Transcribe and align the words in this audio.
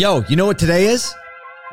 Yo, 0.00 0.24
you 0.30 0.36
know 0.36 0.46
what 0.46 0.58
today 0.58 0.86
is? 0.86 1.14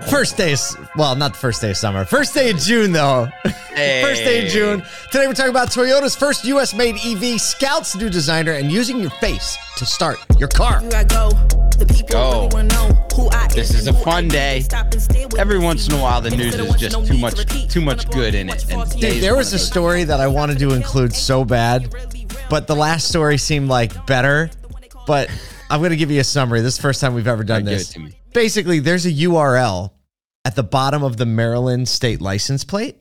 First 0.10 0.35
day, 0.35 0.52
of, 0.52 0.60
well, 0.98 1.16
not 1.16 1.31
the 1.31 1.38
first 1.38 1.62
day 1.62 1.70
of 1.70 1.78
summer. 1.78 2.04
First 2.04 2.34
day 2.34 2.50
of 2.50 2.58
June, 2.58 2.92
though. 2.92 3.30
Hey. 3.70 4.02
first 4.06 4.22
day 4.22 4.46
of 4.46 4.52
June. 4.52 4.84
Today 5.14 5.28
we're 5.28 5.34
talking 5.34 5.50
about 5.50 5.70
Toyota's 5.70 6.13
first 6.13 6.44
US 6.44 6.74
made 6.74 6.96
EV, 7.05 7.40
Scout's 7.40 7.96
new 7.96 8.10
designer, 8.10 8.52
and 8.52 8.70
using 8.70 9.00
your 9.00 9.12
face 9.12 9.58
to 9.78 9.86
start 9.86 10.18
your 10.38 10.50
car. 10.50 10.82
I 10.94 11.05
go. 11.05 11.29
The 11.78 11.86
people 11.90 12.10
Go. 12.10 12.50
really 12.52 12.68
know 12.68 13.08
who 13.16 13.29
I 13.29 13.47
This 13.47 13.74
is 13.74 13.87
a 13.87 13.94
fun 13.94 14.28
day. 14.28 14.57
am. 14.57 14.63
Stop 14.63 14.91
and 14.91 15.01
stare 15.01 15.28
with 15.29 15.39
Every 15.39 15.59
once 15.59 15.87
in 15.87 15.94
a 15.94 16.02
while, 16.02 16.20
the 16.20 16.31
news 16.31 16.53
is 16.53 16.75
just 16.75 17.07
too 17.07 17.17
much- 17.17 17.70
too 17.70 17.80
much 17.80 18.09
good 18.12 18.35
in 18.35 18.49
it, 18.49 18.70
and 18.70 18.91
Dude, 18.99 19.23
there 19.23 19.38
was 19.38 19.53
a 19.53 19.59
story 19.59 20.03
that 20.03 20.20
I 20.20 20.27
wanted 20.27 20.59
to 20.59 20.73
include 20.73 21.16
so 21.16 21.45
bad, 21.45 21.95
but 22.49 22.67
the 22.67 22.75
last 22.75 23.07
story 23.07 23.38
seemed 23.38 23.70
like 23.70 24.05
better. 24.05 24.49
But 25.05 25.30
I'm 25.70 25.80
going 25.80 25.91
to 25.91 25.98
give 25.98 26.12
you 26.12 26.20
a 26.20 26.25
summary. 26.25 26.59
This 26.59 26.73
is 26.73 26.77
the 26.77 26.81
first 26.81 26.99
time 27.02 27.13
we've 27.13 27.27
ever 27.27 27.45
done 27.45 27.62
Alright, 27.62 27.77
give 27.77 28.03
this. 28.03 28.16
It 28.30 28.34
to 28.34 28.39
me. 28.39 28.44
Basically, 28.44 28.80
there's 28.80 29.05
a 29.05 29.12
URL 29.12 29.91
at 30.45 30.55
the 30.55 30.63
bottom 30.63 31.04
of 31.04 31.18
the 31.18 31.26
Maryland 31.26 31.88
state 31.90 32.22
license 32.22 32.63
plate 32.63 32.98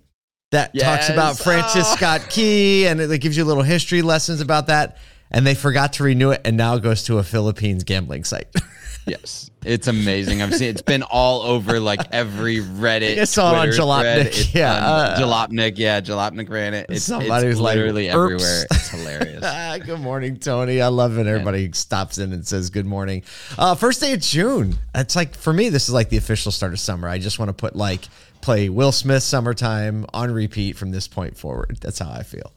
that 0.52 0.76
talks 0.78 1.08
about 1.08 1.38
Francis 1.38 1.86
Oh. 1.90 1.96
Scott 1.96 2.28
Key 2.30 2.86
and 2.86 3.00
it 3.00 3.20
gives 3.20 3.36
you 3.36 3.44
little 3.44 3.62
history 3.62 4.02
lessons 4.02 4.40
about 4.40 4.66
that. 4.68 4.98
And 5.30 5.44
they 5.44 5.56
forgot 5.56 5.94
to 5.94 6.04
renew 6.04 6.30
it, 6.30 6.40
and 6.44 6.56
now 6.56 6.76
it 6.76 6.84
goes 6.84 7.02
to 7.04 7.18
a 7.18 7.24
Philippines 7.24 7.82
gambling 7.82 8.22
site. 8.22 8.46
Yes, 9.06 9.52
it's 9.64 9.86
amazing. 9.86 10.42
I've 10.42 10.52
seen 10.54 10.68
it's 10.68 10.82
been 10.82 11.04
all 11.04 11.42
over 11.42 11.78
like 11.78 12.00
every 12.10 12.56
Reddit. 12.56 13.18
I 13.18 13.24
saw 13.24 13.52
it 13.52 13.58
on 13.58 13.68
Jalopnik. 13.68 14.52
Yeah, 14.52 14.72
uh, 14.72 15.20
Jalopnik, 15.20 15.74
yeah, 15.76 16.00
Jalopnik 16.00 16.50
ran 16.50 16.74
it. 16.74 16.86
It's, 16.88 17.04
Somebody 17.04 17.46
it's 17.46 17.56
was 17.56 17.60
like, 17.60 17.76
literally 17.76 18.08
everywhere. 18.08 18.66
It's 18.70 18.88
hilarious. 18.88 19.84
Good 19.86 20.00
morning, 20.00 20.38
Tony. 20.38 20.82
I 20.82 20.88
love 20.88 21.18
it. 21.18 21.26
Everybody 21.28 21.70
stops 21.72 22.18
in 22.18 22.32
and 22.32 22.46
says 22.46 22.70
good 22.70 22.86
morning. 22.86 23.22
Uh, 23.56 23.74
first 23.76 24.00
day 24.00 24.12
of 24.12 24.20
June. 24.20 24.76
It's 24.94 25.14
like 25.14 25.36
for 25.36 25.52
me, 25.52 25.68
this 25.68 25.88
is 25.88 25.94
like 25.94 26.08
the 26.08 26.16
official 26.16 26.50
start 26.50 26.72
of 26.72 26.80
summer. 26.80 27.08
I 27.08 27.18
just 27.18 27.38
want 27.38 27.50
to 27.50 27.52
put 27.52 27.76
like 27.76 28.08
play 28.40 28.68
Will 28.68 28.92
Smith 28.92 29.22
"Summertime" 29.22 30.06
on 30.12 30.32
repeat 30.32 30.76
from 30.76 30.90
this 30.90 31.06
point 31.06 31.36
forward. 31.36 31.78
That's 31.80 31.98
how 31.98 32.10
I 32.10 32.22
feel. 32.22 32.52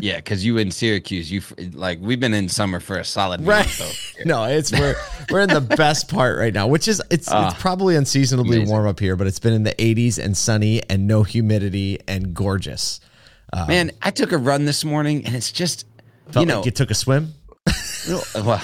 Yeah, 0.00 0.16
because 0.16 0.44
you 0.44 0.58
in 0.58 0.70
Syracuse, 0.70 1.30
you 1.30 1.42
like 1.72 1.98
we've 2.00 2.18
been 2.20 2.34
in 2.34 2.48
summer 2.48 2.80
for 2.80 2.96
a 2.98 3.04
solid 3.04 3.40
Right? 3.46 3.58
month. 3.66 3.78
So 3.78 3.86
no, 4.24 4.44
it's 4.44 4.72
we're 4.72 4.94
we're 5.30 5.40
in 5.40 5.48
the 5.50 5.60
best 5.60 6.08
part 6.08 6.38
right 6.38 6.52
now, 6.54 6.66
which 6.66 6.88
is 6.88 7.00
it's 7.10 7.28
Ah, 7.30 7.50
it's 7.50 7.60
probably 7.60 7.96
unseasonably 7.96 8.56
amazing. 8.58 8.72
warm 8.72 8.86
up 8.86 8.98
here, 9.00 9.16
but 9.16 9.26
it's 9.26 9.38
been 9.38 9.52
in 9.52 9.62
the 9.62 9.74
80s 9.74 10.18
and 10.22 10.36
sunny 10.36 10.82
and 10.90 11.06
no 11.06 11.22
humidity 11.22 11.98
and 12.08 12.34
gorgeous. 12.34 13.00
man, 13.68 13.90
I 14.02 14.10
took 14.10 14.32
a 14.32 14.38
run 14.38 14.64
this 14.64 14.84
morning, 14.84 15.24
and 15.26 15.34
it's 15.34 15.52
just 15.52 15.86
Felt 16.30 16.42
you 16.42 16.46
know 16.46 16.56
like 16.58 16.66
you 16.66 16.72
took 16.72 16.90
a 16.90 16.94
swim. 16.94 17.34
well 18.34 18.62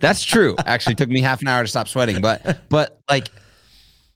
that's 0.00 0.22
true 0.22 0.54
actually 0.66 0.94
took 0.94 1.08
me 1.08 1.20
half 1.22 1.40
an 1.40 1.48
hour 1.48 1.62
to 1.62 1.68
stop 1.68 1.88
sweating 1.88 2.20
but 2.20 2.68
but 2.68 3.00
like 3.08 3.28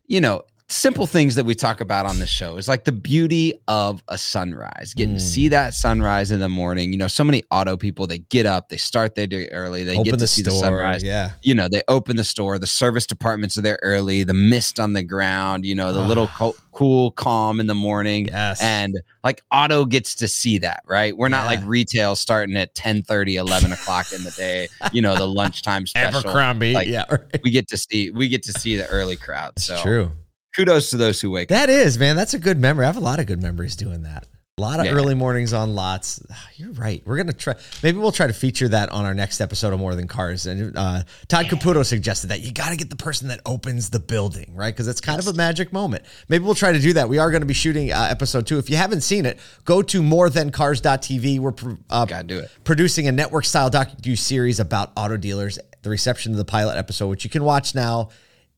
you 0.07 0.21
know 0.21 0.43
simple 0.75 1.07
things 1.07 1.37
that 1.37 1.45
we 1.45 1.55
talk 1.55 1.81
about 1.81 2.05
on 2.05 2.19
this 2.19 2.29
show 2.29 2.57
is 2.57 2.67
like 2.69 2.83
the 2.85 2.91
beauty 2.93 3.55
of 3.69 4.03
a 4.09 4.19
sunrise 4.19 4.93
getting 4.95 5.15
to 5.15 5.21
Mm. 5.21 5.25
see 5.25 5.49
that 5.49 5.73
sunrise 5.75 6.31
in 6.33 6.41
the 6.41 6.49
morning 6.49 6.91
you 6.93 6.99
know 6.99 7.07
so 7.07 7.23
many 7.23 7.45
auto 7.53 7.77
people 7.77 8.07
they 8.09 8.19
get 8.19 8.45
up 8.45 8.69
they 8.71 8.77
start 8.77 9.15
their 9.15 9.27
day 9.29 9.47
early 9.53 9.85
they 9.85 9.93
Open 9.93 10.05
get 10.05 10.11
to 10.13 10.17
the 10.17 10.27
see 10.27 10.43
store. 10.43 10.55
the 10.55 10.59
sunrise 10.61 11.03
Yeah. 11.05 11.31
you 11.43 11.55
know 11.55 11.69
they 11.69 11.83
open 11.87 12.17
the 12.17 12.25
store 12.25 12.59
the 12.59 12.67
service 12.67 13.07
departments 13.07 13.57
are 13.57 13.63
there 13.63 13.79
early 13.83 14.25
the 14.25 14.35
mist 14.35 14.81
on 14.81 14.95
the 14.95 15.03
ground 15.05 15.65
you 15.65 15.75
know 15.77 15.93
the 15.93 16.01
little 16.03 16.27
co- 16.29 16.57
cool 16.73 17.13
calm 17.13 17.61
in 17.61 17.69
the 17.69 17.75
morning 17.75 18.27
Yes. 18.27 18.61
and 18.61 19.01
like 19.23 19.43
auto 19.53 19.85
gets 19.85 20.17
to 20.17 20.27
see 20.29 20.59
that 20.59 20.83
right 20.87 21.17
we're 21.17 21.29
not 21.29 21.45
Yeah. 21.45 21.59
like 21.61 21.67
retail 21.69 22.17
starting 22.17 22.57
at 22.57 22.75
10 22.75 23.03
30 23.05 23.37
11 23.37 23.71
o'clock 23.73 24.13
in 24.13 24.25
the 24.25 24.33
day 24.33 24.69
you 24.93 25.01
know 25.03 25.15
the 25.17 25.27
lunchtime 25.41 25.87
special 25.87 26.19
Abercrombie. 26.21 26.73
Like, 26.75 26.89
yeah. 26.89 27.05
Right. 27.11 27.41
we 27.45 27.51
get 27.53 27.69
to 27.69 27.77
see 27.77 28.11
we 28.11 28.29
get 28.29 28.43
to 28.45 28.53
see 28.53 28.77
the 28.77 28.87
early 28.89 29.17
crowd 29.17 29.59
so 29.61 29.81
True. 29.81 30.11
Kudos 30.57 30.91
to 30.91 30.97
those 30.97 31.21
who 31.21 31.31
wake 31.31 31.51
up 31.51 31.57
That 31.57 31.71
is, 31.71 31.99
man. 31.99 32.17
That's 32.17 32.35
a 32.35 32.39
good 32.39 32.59
memory. 32.59 32.85
I 32.85 32.89
have 32.89 32.97
a 32.97 33.01
lot 33.01 33.21
of 33.21 33.27
good 33.27 33.43
memories 33.43 33.77
doing 33.77 34.03
that. 34.03 34.27
A 34.57 34.61
lot 34.61 34.79
of 34.79 34.87
Yeah. 34.87 34.93
early 34.93 35.17
mornings 35.17 35.53
on 35.53 35.75
lots. 35.75 36.21
You're 36.55 36.71
right. 36.75 37.03
We're 37.05 37.17
gonna 37.17 37.33
try. 37.33 37.55
Maybe 37.83 37.99
we'll 37.99 38.13
try 38.13 38.29
to 38.29 38.33
feature 38.33 38.69
that 38.69 38.89
on 38.91 39.05
our 39.05 39.13
next 39.13 39.41
episode 39.41 39.73
of 39.73 39.81
More 39.81 39.97
Than 39.97 40.07
Cars. 40.07 40.47
And 40.47 40.79
uh, 40.79 41.03
Todd 41.27 41.47
Caputo 41.47 41.85
suggested 41.85 42.29
that 42.29 42.41
you 42.43 42.53
got 42.53 42.69
to 42.71 42.77
get 42.77 42.89
the 42.89 42.95
person 42.95 43.27
that 43.29 43.41
opens 43.45 43.91
the 43.91 43.99
building, 43.99 44.53
right? 44.55 44.73
Because 44.73 44.87
it's 44.87 45.01
kind 45.01 45.19
of 45.19 45.27
a 45.27 45.33
magic 45.33 45.73
moment. 45.73 46.05
Maybe 46.29 46.45
we'll 46.45 46.55
try 46.55 46.71
to 46.71 46.79
do 46.79 46.93
that. 46.93 47.09
We 47.09 47.19
are 47.19 47.33
going 47.33 47.41
to 47.43 47.47
be 47.49 47.53
shooting 47.55 47.91
uh, 47.91 48.07
episode 48.09 48.47
two. 48.47 48.59
If 48.59 48.71
you 48.71 48.77
haven't 48.77 49.01
seen 49.01 49.27
it, 49.27 49.41
go 49.65 49.83
to 49.83 50.01
morethancars.tv. 50.03 51.41
We're 51.41 51.51
pr- 51.51 51.73
uh, 51.91 52.05
Gotta 52.05 52.25
do 52.27 52.39
it. 52.39 52.51
producing 52.63 53.09
a 53.09 53.13
network 53.13 53.45
style 53.47 53.71
docu 53.71 54.17
series 54.17 54.61
about 54.61 54.93
auto 54.97 55.17
dealers. 55.17 55.59
The 55.83 55.91
reception 55.91 56.31
of 56.33 56.39
the 56.39 56.45
pilot 56.45 56.77
episode, 56.77 57.09
which 57.09 57.25
you 57.25 57.31
can 57.31 57.43
watch 57.45 57.75
now, 57.75 58.11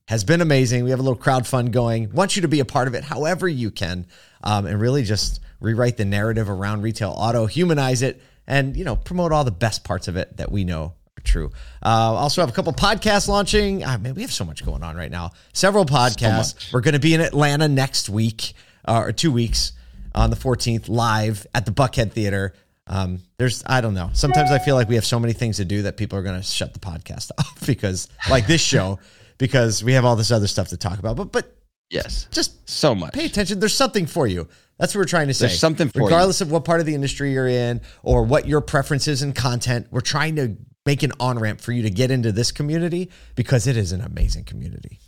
has 0.07 0.23
been 0.23 0.41
amazing. 0.41 0.83
We 0.83 0.89
have 0.89 0.99
a 0.99 1.03
little 1.03 1.17
crowd 1.17 1.45
fund 1.45 1.71
going. 1.71 2.11
Want 2.11 2.35
you 2.35 2.41
to 2.41 2.47
be 2.47 2.59
a 2.59 2.65
part 2.65 2.87
of 2.87 2.95
it, 2.95 3.03
however 3.03 3.47
you 3.47 3.71
can, 3.71 4.07
um, 4.43 4.65
and 4.65 4.79
really 4.79 5.03
just 5.03 5.41
rewrite 5.59 5.97
the 5.97 6.05
narrative 6.05 6.49
around 6.49 6.81
retail 6.81 7.13
auto, 7.15 7.45
humanize 7.45 8.01
it, 8.01 8.21
and 8.47 8.75
you 8.77 8.85
know 8.85 8.95
promote 8.95 9.31
all 9.31 9.43
the 9.43 9.51
best 9.51 9.83
parts 9.83 10.07
of 10.07 10.15
it 10.15 10.37
that 10.37 10.51
we 10.51 10.63
know 10.63 10.93
are 11.17 11.21
true. 11.23 11.51
Uh, 11.83 12.13
also 12.13 12.41
have 12.41 12.49
a 12.49 12.53
couple 12.53 12.71
podcasts 12.73 13.27
launching. 13.27 13.83
Ah, 13.83 13.97
man, 13.97 14.15
we 14.15 14.21
have 14.21 14.31
so 14.31 14.45
much 14.45 14.65
going 14.65 14.83
on 14.83 14.95
right 14.95 15.11
now. 15.11 15.31
Several 15.53 15.85
podcasts. 15.85 16.55
much. 16.55 16.73
We're 16.73 16.81
going 16.81 16.93
to 16.93 16.99
be 16.99 17.13
in 17.13 17.21
Atlanta 17.21 17.67
next 17.67 18.09
week 18.09 18.53
uh, 18.85 19.01
or 19.03 19.11
two 19.11 19.31
weeks 19.31 19.73
on 20.15 20.29
the 20.29 20.35
14th 20.35 20.87
live 20.87 21.45
at 21.53 21.65
the 21.65 21.71
Buckhead 21.71 22.11
Theater. 22.11 22.53
Um, 22.87 23.19
there's, 23.37 23.63
I 23.65 23.81
don't 23.81 23.93
know. 23.93 24.11
Sometimes 24.13 24.49
I 24.51 24.59
feel 24.59 24.75
like 24.75 24.87
we 24.87 24.95
have 24.95 25.05
so 25.05 25.19
many 25.19 25.33
things 25.33 25.57
to 25.57 25.65
do 25.65 25.81
that 25.83 25.97
people 25.97 26.17
are 26.17 26.23
going 26.23 26.39
to 26.39 26.45
shut 26.45 26.73
the 26.73 26.79
podcast 26.79 27.31
off 27.37 27.65
because, 27.67 28.07
like 28.29 28.47
this 28.47 28.61
show, 28.61 28.99
because 29.37 29.83
we 29.83 29.93
have 29.93 30.05
all 30.05 30.15
this 30.15 30.31
other 30.31 30.47
stuff 30.47 30.69
to 30.69 30.77
talk 30.77 30.99
about. 30.99 31.15
But, 31.17 31.31
but 31.31 31.53
yes 31.89 32.27
just 32.31 32.69
so 32.69 32.93
much 32.93 33.13
pay 33.13 33.25
attention. 33.25 33.59
There's 33.59 33.73
something 33.75 34.05
for 34.05 34.27
you. 34.27 34.47
That's 34.77 34.93
what 34.93 34.99
we're 34.99 35.05
trying 35.05 35.27
to 35.27 35.33
say. 35.33 35.47
There's 35.47 35.59
something 35.59 35.89
for 35.89 35.99
you. 35.99 36.05
regardless 36.05 36.41
of 36.41 36.51
what 36.51 36.63
part 36.65 36.79
of 36.81 36.85
the 36.85 36.93
industry 36.93 37.31
you're 37.33 37.47
in 37.47 37.81
or 38.03 38.23
what 38.23 38.47
your 38.47 38.61
preferences 38.61 39.21
and 39.21 39.33
content. 39.35 39.87
We're 39.89 40.01
trying 40.01 40.35
to 40.35 40.55
make 40.85 41.01
an 41.03 41.11
on 41.19 41.39
ramp 41.39 41.61
for 41.61 41.71
you 41.71 41.81
to 41.83 41.89
get 41.89 42.11
into 42.11 42.31
this 42.31 42.51
community 42.51 43.09
because 43.35 43.67
it 43.67 43.75
is 43.77 43.91
an 43.91 44.01
amazing 44.01 44.43
community. 44.43 44.99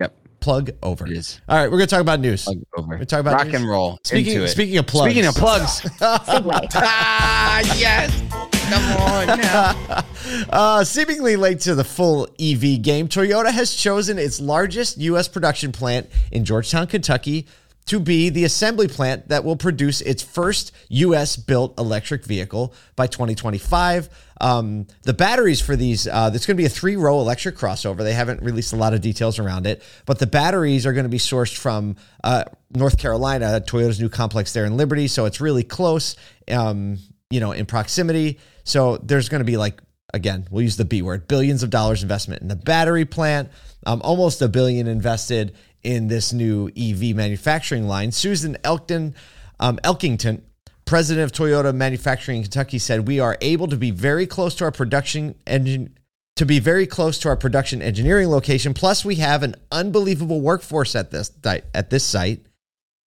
yep 0.00 0.14
Plug 0.40 0.70
over. 0.82 1.06
It 1.06 1.12
is. 1.12 1.40
All 1.48 1.56
right, 1.58 1.64
we're 1.70 1.76
going 1.78 1.88
to 1.88 1.94
talk 1.94 2.00
about 2.00 2.20
news. 2.20 2.44
Plug 2.44 2.58
over 2.78 2.96
We're 2.98 3.04
talking 3.04 3.20
about 3.26 3.34
rock 3.34 3.46
news. 3.48 3.54
and 3.56 3.68
roll 3.68 3.98
Speaking, 4.04 4.46
speaking 4.46 4.78
of 4.78 4.86
plugs. 4.86 5.12
speaking 5.12 5.28
of 5.28 5.34
plugs 5.34 5.82
ah 6.00 7.76
yes 7.78 8.22
come 8.70 9.02
on 9.02 9.26
now 9.40 10.04
Uh, 10.48 10.84
seemingly 10.84 11.36
late 11.36 11.60
to 11.60 11.74
the 11.74 11.84
full 11.84 12.28
EV 12.38 12.82
game, 12.82 13.08
Toyota 13.08 13.50
has 13.50 13.74
chosen 13.74 14.18
its 14.18 14.40
largest 14.40 14.98
U.S. 14.98 15.28
production 15.28 15.72
plant 15.72 16.08
in 16.30 16.44
Georgetown, 16.44 16.86
Kentucky, 16.86 17.46
to 17.86 17.98
be 17.98 18.28
the 18.28 18.44
assembly 18.44 18.86
plant 18.86 19.28
that 19.28 19.42
will 19.44 19.56
produce 19.56 20.00
its 20.02 20.22
first 20.22 20.72
U.S. 20.90 21.36
built 21.36 21.78
electric 21.78 22.24
vehicle 22.24 22.72
by 22.94 23.06
2025. 23.06 24.08
Um, 24.40 24.86
the 25.02 25.12
batteries 25.12 25.60
for 25.60 25.74
these, 25.74 26.06
uh, 26.06 26.30
it's 26.32 26.46
going 26.46 26.56
to 26.56 26.60
be 26.60 26.66
a 26.66 26.70
three 26.70 26.96
row 26.96 27.20
electric 27.20 27.56
crossover. 27.56 27.98
They 27.98 28.14
haven't 28.14 28.42
released 28.42 28.72
a 28.72 28.76
lot 28.76 28.94
of 28.94 29.00
details 29.00 29.38
around 29.38 29.66
it, 29.66 29.82
but 30.06 30.18
the 30.18 30.26
batteries 30.26 30.86
are 30.86 30.92
going 30.92 31.04
to 31.04 31.10
be 31.10 31.18
sourced 31.18 31.56
from 31.56 31.96
uh, 32.22 32.44
North 32.72 32.98
Carolina, 32.98 33.60
Toyota's 33.66 34.00
new 34.00 34.08
complex 34.08 34.52
there 34.52 34.64
in 34.64 34.76
Liberty. 34.76 35.08
So 35.08 35.24
it's 35.24 35.40
really 35.40 35.64
close, 35.64 36.14
um, 36.48 36.98
you 37.30 37.40
know, 37.40 37.52
in 37.52 37.66
proximity. 37.66 38.38
So 38.64 38.96
there's 38.98 39.28
going 39.28 39.40
to 39.40 39.44
be 39.44 39.56
like 39.56 39.80
again, 40.12 40.46
we'll 40.50 40.62
use 40.62 40.76
the 40.76 40.84
B 40.84 41.02
word, 41.02 41.28
billions 41.28 41.62
of 41.62 41.70
dollars 41.70 42.02
investment 42.02 42.42
in 42.42 42.48
the 42.48 42.56
battery 42.56 43.04
plant, 43.04 43.50
um, 43.86 44.00
almost 44.02 44.42
a 44.42 44.48
billion 44.48 44.86
invested 44.86 45.54
in 45.82 46.08
this 46.08 46.32
new 46.32 46.70
EV 46.76 47.14
manufacturing 47.14 47.86
line. 47.86 48.12
Susan 48.12 48.56
Elkton, 48.64 49.14
um, 49.58 49.78
Elkington, 49.78 50.42
president 50.84 51.24
of 51.24 51.32
Toyota 51.32 51.74
Manufacturing 51.74 52.38
in 52.38 52.42
Kentucky, 52.42 52.78
said, 52.78 53.06
We 53.06 53.20
are 53.20 53.36
able 53.40 53.68
to 53.68 53.76
be 53.76 53.90
very 53.90 54.26
close 54.26 54.54
to 54.56 54.64
our 54.64 54.72
production 54.72 55.34
engine. 55.46 55.96
To 56.36 56.46
be 56.46 56.58
very 56.58 56.86
close 56.86 57.18
to 57.18 57.28
our 57.28 57.36
production 57.36 57.82
engineering 57.82 58.28
location, 58.30 58.72
plus 58.72 59.04
we 59.04 59.16
have 59.16 59.42
an 59.42 59.56
unbelievable 59.70 60.40
workforce 60.40 60.96
at 60.96 61.10
this 61.10 61.30
at 61.44 61.90
this 61.90 62.02
site, 62.02 62.46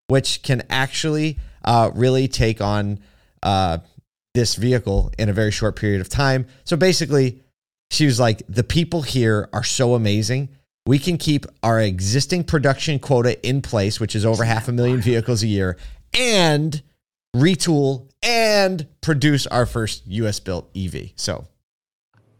which 0.08 0.42
can 0.42 0.62
actually 0.68 1.38
uh, 1.64 1.90
really 1.94 2.28
take 2.28 2.60
on 2.60 2.98
uh, 3.42 3.78
this 4.34 4.54
vehicle 4.54 5.12
in 5.18 5.28
a 5.28 5.32
very 5.32 5.50
short 5.50 5.76
period 5.76 6.00
of 6.00 6.08
time. 6.08 6.46
So 6.64 6.76
basically, 6.76 7.40
she 7.90 8.06
was 8.06 8.18
like, 8.18 8.42
the 8.48 8.64
people 8.64 9.02
here 9.02 9.48
are 9.52 9.64
so 9.64 9.94
amazing. 9.94 10.48
We 10.86 10.98
can 10.98 11.18
keep 11.18 11.46
our 11.62 11.80
existing 11.80 12.44
production 12.44 12.98
quota 12.98 13.40
in 13.46 13.62
place, 13.62 14.00
which 14.00 14.16
is 14.16 14.24
over 14.26 14.44
half 14.44 14.68
a 14.68 14.72
million 14.72 15.00
vehicles 15.02 15.42
a 15.42 15.46
year, 15.46 15.76
and 16.14 16.82
retool 17.36 18.08
and 18.22 18.86
produce 19.00 19.46
our 19.46 19.66
first 19.66 20.06
US 20.06 20.40
built 20.40 20.70
EV. 20.76 21.10
So 21.16 21.46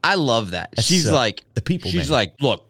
I 0.03 0.15
love 0.17 0.50
that. 0.53 0.75
She's 0.81 1.05
so- 1.05 1.15
like 1.15 1.44
the 1.55 1.62
people, 1.62 1.91
She's 1.91 2.09
man. 2.09 2.12
like, 2.19 2.35
look, 2.41 2.65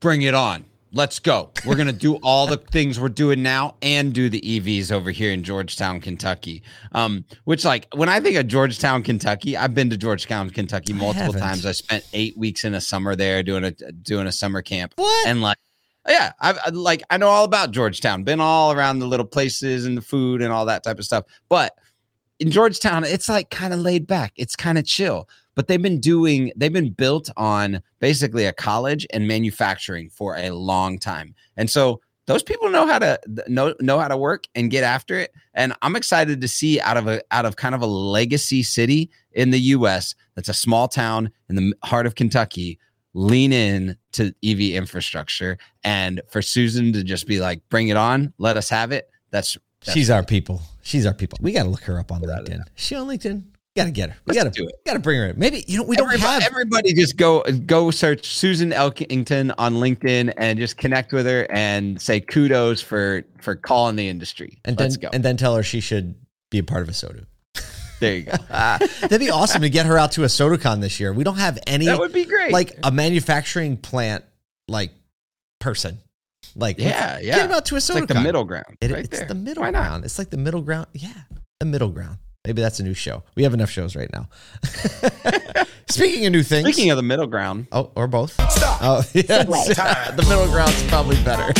bring 0.00 0.22
it 0.22 0.34
on. 0.34 0.64
Let's 0.92 1.18
go. 1.18 1.50
We're 1.66 1.76
gonna 1.76 1.92
do 1.92 2.16
all 2.16 2.46
the 2.46 2.56
things 2.56 2.98
we're 2.98 3.08
doing 3.08 3.42
now 3.42 3.76
and 3.82 4.12
do 4.12 4.28
the 4.28 4.40
EVs 4.40 4.90
over 4.92 5.10
here 5.10 5.32
in 5.32 5.42
Georgetown, 5.44 6.00
Kentucky. 6.00 6.62
Um, 6.92 7.24
which 7.44 7.64
like 7.64 7.86
when 7.94 8.08
I 8.08 8.20
think 8.20 8.36
of 8.36 8.46
Georgetown, 8.46 9.02
Kentucky, 9.02 9.56
I've 9.56 9.74
been 9.74 9.90
to 9.90 9.96
Georgetown, 9.96 10.50
Kentucky 10.50 10.92
multiple 10.92 11.32
haven't. 11.32 11.40
times. 11.40 11.66
I 11.66 11.72
spent 11.72 12.04
eight 12.12 12.36
weeks 12.36 12.64
in 12.64 12.74
a 12.74 12.80
summer 12.80 13.14
there 13.16 13.42
doing 13.42 13.64
a 13.64 13.70
doing 13.70 14.26
a 14.26 14.32
summer 14.32 14.62
camp. 14.62 14.92
What? 14.96 15.26
And 15.28 15.42
like, 15.42 15.58
yeah, 16.08 16.32
I've 16.40 16.58
I- 16.64 16.70
like 16.70 17.02
I 17.10 17.16
know 17.18 17.28
all 17.28 17.44
about 17.44 17.70
Georgetown. 17.70 18.24
Been 18.24 18.40
all 18.40 18.72
around 18.72 18.98
the 18.98 19.06
little 19.06 19.26
places 19.26 19.86
and 19.86 19.96
the 19.96 20.02
food 20.02 20.42
and 20.42 20.52
all 20.52 20.66
that 20.66 20.82
type 20.84 20.98
of 20.98 21.04
stuff. 21.04 21.24
But 21.48 21.74
in 22.38 22.50
Georgetown, 22.50 23.04
it's 23.04 23.28
like 23.28 23.50
kind 23.50 23.72
of 23.74 23.80
laid 23.80 24.06
back. 24.06 24.32
It's 24.36 24.56
kind 24.56 24.78
of 24.78 24.86
chill. 24.86 25.28
But 25.60 25.66
they've 25.66 25.82
been 25.82 26.00
doing, 26.00 26.52
they've 26.56 26.72
been 26.72 26.88
built 26.88 27.28
on 27.36 27.82
basically 27.98 28.46
a 28.46 28.52
college 28.54 29.06
and 29.12 29.28
manufacturing 29.28 30.08
for 30.08 30.34
a 30.38 30.52
long 30.52 30.98
time. 30.98 31.34
And 31.58 31.68
so 31.68 32.00
those 32.24 32.42
people 32.42 32.70
know 32.70 32.86
how 32.86 32.98
to 32.98 33.20
know 33.46 33.74
know 33.78 33.98
how 33.98 34.08
to 34.08 34.16
work 34.16 34.44
and 34.54 34.70
get 34.70 34.84
after 34.84 35.18
it. 35.18 35.34
And 35.52 35.74
I'm 35.82 35.96
excited 35.96 36.40
to 36.40 36.48
see 36.48 36.80
out 36.80 36.96
of 36.96 37.08
a 37.08 37.20
out 37.30 37.44
of 37.44 37.56
kind 37.56 37.74
of 37.74 37.82
a 37.82 37.86
legacy 37.86 38.62
city 38.62 39.10
in 39.32 39.50
the 39.50 39.60
US 39.76 40.14
that's 40.34 40.48
a 40.48 40.54
small 40.54 40.88
town 40.88 41.30
in 41.50 41.56
the 41.56 41.74
heart 41.84 42.06
of 42.06 42.14
Kentucky 42.14 42.78
lean 43.12 43.52
in 43.52 43.98
to 44.12 44.34
EV 44.42 44.60
infrastructure 44.60 45.58
and 45.84 46.22
for 46.30 46.40
Susan 46.40 46.94
to 46.94 47.04
just 47.04 47.26
be 47.26 47.38
like, 47.38 47.60
bring 47.68 47.88
it 47.88 47.98
on, 47.98 48.32
let 48.38 48.56
us 48.56 48.70
have 48.70 48.92
it. 48.92 49.10
That's, 49.30 49.58
that's 49.84 49.92
She's 49.92 50.08
our 50.08 50.22
people. 50.22 50.62
She's 50.80 51.04
our 51.04 51.12
people. 51.12 51.38
We 51.42 51.52
got 51.52 51.64
to 51.64 51.68
look 51.68 51.82
her 51.82 51.98
up 51.98 52.10
on 52.10 52.22
LinkedIn. 52.22 52.62
She 52.76 52.94
on 52.94 53.08
LinkedIn? 53.08 53.42
We 53.76 53.80
got 53.82 53.86
to 53.86 53.92
get 53.92 54.10
her. 54.10 54.16
We 54.26 54.32
Let's 54.34 54.44
got 54.44 54.52
to 54.52 54.62
do 54.62 54.68
it. 54.68 54.74
Got 54.84 54.94
to 54.94 54.98
bring 54.98 55.18
her 55.20 55.26
in. 55.28 55.38
Maybe 55.38 55.64
you 55.68 55.78
know 55.78 55.84
we 55.84 55.94
don't 55.94 56.08
everybody, 56.08 56.42
have. 56.42 56.52
everybody 56.52 56.92
just 56.92 57.16
go 57.16 57.42
go 57.66 57.92
search 57.92 58.26
Susan 58.26 58.70
Elkington 58.72 59.54
on 59.58 59.74
LinkedIn 59.74 60.32
and 60.36 60.58
just 60.58 60.76
connect 60.76 61.12
with 61.12 61.24
her 61.26 61.46
and 61.50 62.00
say 62.02 62.20
kudos 62.20 62.80
for 62.80 63.22
for 63.40 63.54
calling 63.54 63.94
the 63.94 64.08
industry. 64.08 64.58
and 64.64 64.76
then 64.76 64.86
Let's 64.86 64.96
go. 64.96 65.08
and 65.12 65.22
then 65.24 65.36
tell 65.36 65.54
her 65.54 65.62
she 65.62 65.80
should 65.80 66.16
be 66.50 66.58
a 66.58 66.64
part 66.64 66.82
of 66.82 66.88
ASOTU. 66.88 67.24
there 68.00 68.16
you 68.16 68.22
go. 68.22 68.32
That'd 68.48 69.20
be 69.20 69.30
awesome 69.30 69.62
to 69.62 69.70
get 69.70 69.86
her 69.86 69.96
out 69.96 70.10
to 70.12 70.22
ASOTUCON 70.22 70.80
this 70.80 70.98
year. 70.98 71.12
We 71.12 71.22
don't 71.22 71.38
have 71.38 71.56
any 71.68 71.86
that 71.86 71.98
would 72.00 72.12
be 72.12 72.24
great. 72.24 72.52
like 72.52 72.76
a 72.82 72.90
manufacturing 72.90 73.76
plant 73.76 74.24
like 74.66 74.90
person. 75.60 75.98
Like 76.56 76.80
yeah, 76.80 77.20
yeah. 77.22 77.36
get 77.36 77.46
him 77.46 77.52
out 77.52 77.66
to 77.66 77.76
a 77.76 77.76
it's 77.76 77.88
like 77.88 78.08
the 78.08 78.20
middle 78.20 78.42
ground. 78.42 78.76
It- 78.80 78.90
right 78.90 79.04
it's 79.04 79.16
there. 79.20 79.28
the 79.28 79.34
middle 79.36 79.62
Why 79.62 79.70
not? 79.70 79.82
ground. 79.86 80.04
It's 80.04 80.18
like 80.18 80.30
the 80.30 80.36
middle 80.38 80.62
ground. 80.62 80.88
Yeah, 80.92 81.12
the 81.60 81.66
middle 81.66 81.90
ground. 81.90 82.18
Maybe 82.46 82.62
that's 82.62 82.80
a 82.80 82.82
new 82.82 82.94
show. 82.94 83.22
We 83.34 83.42
have 83.42 83.52
enough 83.52 83.68
shows 83.68 83.94
right 83.94 84.10
now. 84.12 84.28
Speaking 85.90 86.24
of 86.24 86.32
new 86.32 86.42
things, 86.42 86.66
Speaking 86.66 86.90
of 86.90 86.96
the 86.96 87.02
middle 87.02 87.26
ground, 87.26 87.66
oh, 87.70 87.90
or 87.94 88.06
both. 88.06 88.32
Stop. 88.50 88.78
Oh, 88.80 89.04
yes. 89.12 89.46
the 90.16 90.24
middle 90.26 90.46
ground's 90.46 90.82
probably 90.84 91.22
better. 91.22 91.52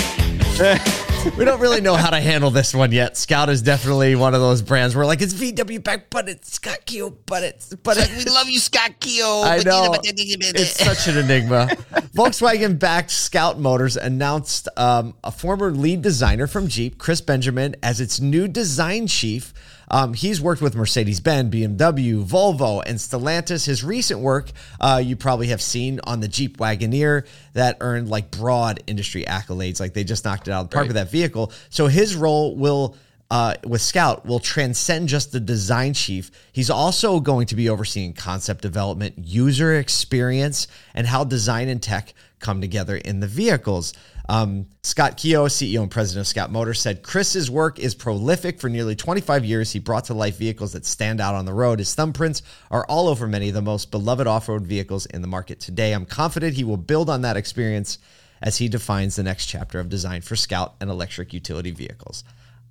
we 1.36 1.44
don't 1.44 1.60
really 1.60 1.82
know 1.82 1.96
how 1.96 2.08
to 2.08 2.18
handle 2.18 2.50
this 2.50 2.74
one 2.74 2.92
yet. 2.92 3.18
Scout 3.18 3.50
is 3.50 3.60
definitely 3.60 4.14
one 4.14 4.34
of 4.34 4.40
those 4.40 4.62
brands 4.62 4.96
where 4.96 5.04
like 5.04 5.20
it's 5.20 5.34
VW 5.34 5.84
back, 5.84 6.08
but 6.08 6.30
it's 6.30 6.54
Scott 6.54 6.78
Keogh, 6.86 7.10
but 7.26 7.42
it's 7.42 7.74
but 7.74 7.98
It's 7.98 8.24
we 8.24 8.32
love 8.32 8.48
you, 8.48 8.58
Scott 8.58 9.00
Keogh. 9.00 9.42
I 9.44 9.58
know. 9.58 9.94
it's 10.02 10.82
such 10.82 11.14
an 11.14 11.18
enigma. 11.18 11.66
Volkswagen 12.14 12.78
backed 12.78 13.10
Scout 13.10 13.58
Motors 13.60 13.98
announced 13.98 14.66
um, 14.78 15.14
a 15.22 15.30
former 15.30 15.72
lead 15.72 16.00
designer 16.00 16.46
from 16.46 16.68
Jeep, 16.68 16.96
Chris 16.96 17.20
Benjamin, 17.20 17.76
as 17.82 18.00
its 18.00 18.18
new 18.18 18.48
design 18.48 19.06
chief. 19.06 19.52
Um, 19.90 20.14
he's 20.14 20.40
worked 20.40 20.62
with 20.62 20.74
Mercedes 20.76 21.20
Benz, 21.20 21.52
BMW, 21.52 22.24
Volvo, 22.24 22.82
and 22.84 22.98
Stellantis. 22.98 23.66
His 23.66 23.82
recent 23.82 24.20
work 24.20 24.50
uh, 24.80 25.02
you 25.04 25.16
probably 25.16 25.48
have 25.48 25.60
seen 25.60 26.00
on 26.04 26.20
the 26.20 26.28
Jeep 26.28 26.58
Wagoneer 26.58 27.26
that 27.54 27.78
earned 27.80 28.08
like 28.08 28.30
broad 28.30 28.82
industry 28.86 29.24
accolades. 29.24 29.80
Like 29.80 29.94
they 29.94 30.04
just 30.04 30.24
knocked 30.24 30.48
it 30.48 30.52
out 30.52 30.62
of 30.62 30.70
the 30.70 30.74
park 30.74 30.86
with 30.86 30.96
that 30.96 31.10
vehicle. 31.10 31.52
So 31.68 31.88
his 31.88 32.14
role 32.14 32.56
will 32.56 32.96
uh, 33.30 33.54
with 33.64 33.80
Scout 33.80 34.26
will 34.26 34.40
transcend 34.40 35.08
just 35.08 35.30
the 35.30 35.40
design 35.40 35.94
chief. 35.94 36.30
He's 36.52 36.70
also 36.70 37.20
going 37.20 37.46
to 37.46 37.54
be 37.54 37.68
overseeing 37.68 38.12
concept 38.12 38.60
development, 38.62 39.14
user 39.18 39.76
experience, 39.76 40.66
and 40.94 41.06
how 41.06 41.24
design 41.24 41.68
and 41.68 41.80
tech 41.80 42.12
come 42.40 42.60
together 42.60 42.96
in 42.96 43.20
the 43.20 43.26
vehicles. 43.28 43.92
Um, 44.28 44.66
Scott 44.82 45.16
Keogh, 45.16 45.46
CEO 45.46 45.82
and 45.82 45.90
president 45.90 46.22
of 46.22 46.28
Scout 46.28 46.50
Motors, 46.50 46.80
said 46.80 47.02
Chris's 47.02 47.50
work 47.50 47.78
is 47.78 47.94
prolific. 47.94 48.60
For 48.60 48.68
nearly 48.68 48.96
25 48.96 49.44
years, 49.44 49.72
he 49.72 49.78
brought 49.78 50.06
to 50.06 50.14
life 50.14 50.36
vehicles 50.36 50.72
that 50.72 50.86
stand 50.86 51.20
out 51.20 51.34
on 51.34 51.44
the 51.44 51.52
road. 51.52 51.78
His 51.78 51.94
thumbprints 51.94 52.42
are 52.70 52.84
all 52.86 53.08
over 53.08 53.26
many 53.26 53.48
of 53.48 53.54
the 53.54 53.62
most 53.62 53.90
beloved 53.90 54.26
off 54.26 54.48
road 54.48 54.62
vehicles 54.62 55.06
in 55.06 55.22
the 55.22 55.28
market 55.28 55.60
today. 55.60 55.92
I'm 55.92 56.06
confident 56.06 56.54
he 56.54 56.64
will 56.64 56.76
build 56.76 57.10
on 57.10 57.22
that 57.22 57.36
experience 57.36 57.98
as 58.42 58.58
he 58.58 58.68
defines 58.68 59.16
the 59.16 59.22
next 59.22 59.46
chapter 59.46 59.78
of 59.78 59.88
design 59.88 60.22
for 60.22 60.36
Scout 60.36 60.74
and 60.80 60.90
electric 60.90 61.32
utility 61.32 61.70
vehicles. 61.70 62.24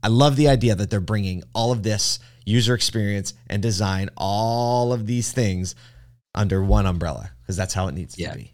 I 0.04 0.08
love 0.08 0.36
the 0.36 0.48
idea 0.48 0.76
that 0.76 0.90
they're 0.90 1.00
bringing 1.00 1.44
all 1.54 1.72
of 1.72 1.84
this 1.84 2.20
user 2.46 2.74
experience 2.74 3.34
and 3.48 3.62
design, 3.62 4.10
all 4.18 4.94
of 4.94 5.06
these 5.06 5.32
things 5.32 5.76
under 6.36 6.64
one 6.64 6.86
umbrella 6.86 7.32
because 7.42 7.58
that's 7.58 7.74
how 7.74 7.88
it 7.88 7.94
needs 7.96 8.18
Yeah. 8.18 8.32
to 8.32 8.38
be. 8.38 8.54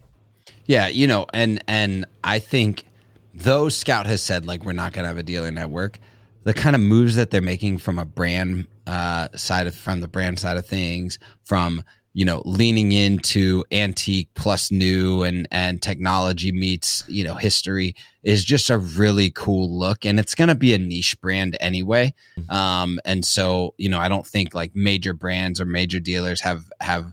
Yeah, 0.66 0.88
you 0.88 1.06
know, 1.06 1.26
and 1.32 1.62
and 1.68 2.06
I 2.24 2.38
think 2.40 2.84
though 3.32 3.68
Scout 3.68 4.06
has 4.06 4.22
said 4.22 4.46
like 4.46 4.64
we're 4.64 4.72
not 4.72 4.92
going 4.92 5.04
to 5.04 5.08
have 5.08 5.18
a 5.18 5.22
dealer 5.22 5.50
network, 5.50 5.98
the 6.44 6.54
kind 6.54 6.74
of 6.74 6.82
moves 6.82 7.14
that 7.16 7.30
they're 7.30 7.40
making 7.40 7.78
from 7.78 7.98
a 7.98 8.04
brand 8.04 8.66
uh, 8.86 9.28
side 9.36 9.66
of 9.68 9.74
from 9.76 10.00
the 10.00 10.08
brand 10.08 10.38
side 10.40 10.56
of 10.56 10.66
things, 10.66 11.18
from 11.44 11.84
you 12.16 12.24
know 12.24 12.40
leaning 12.46 12.92
into 12.92 13.62
antique 13.70 14.30
plus 14.34 14.70
new 14.70 15.22
and 15.22 15.46
and 15.50 15.82
technology 15.82 16.50
meets 16.50 17.04
you 17.06 17.22
know 17.22 17.34
history 17.34 17.94
is 18.22 18.42
just 18.42 18.70
a 18.70 18.78
really 18.78 19.30
cool 19.32 19.78
look 19.78 20.06
and 20.06 20.18
it's 20.18 20.34
going 20.34 20.48
to 20.48 20.54
be 20.54 20.72
a 20.72 20.78
niche 20.78 21.20
brand 21.20 21.58
anyway 21.60 22.12
um 22.48 22.98
and 23.04 23.22
so 23.22 23.74
you 23.76 23.90
know 23.90 24.00
i 24.00 24.08
don't 24.08 24.26
think 24.26 24.54
like 24.54 24.74
major 24.74 25.12
brands 25.12 25.60
or 25.60 25.66
major 25.66 26.00
dealers 26.00 26.40
have 26.40 26.64
have 26.80 27.12